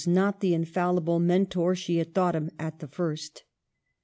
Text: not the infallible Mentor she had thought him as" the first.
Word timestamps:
not 0.07 0.39
the 0.39 0.55
infallible 0.55 1.19
Mentor 1.19 1.75
she 1.75 1.97
had 1.97 2.11
thought 2.11 2.35
him 2.35 2.49
as" 2.57 2.73
the 2.79 2.87
first. 2.87 3.43